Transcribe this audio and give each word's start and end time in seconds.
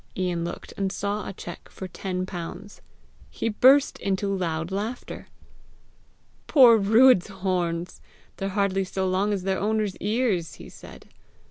Ian 0.17 0.43
looked, 0.43 0.73
and 0.77 0.91
saw 0.91 1.27
a 1.29 1.33
cheque 1.33 1.69
for 1.69 1.87
ten 1.87 2.25
pounds. 2.25 2.81
He 3.29 3.49
burst 3.49 3.99
into 3.99 4.33
loud 4.35 4.71
laughter. 4.71 5.27
"Poor 6.47 6.79
Ruadh's 6.79 7.27
horns! 7.27 8.01
they're 8.37 8.49
hardly 8.49 8.83
so 8.83 9.07
long 9.07 9.31
as 9.31 9.43
their 9.43 9.59
owner's 9.59 9.95
ears!" 9.97 10.55
he 10.55 10.69
said. 10.69 11.05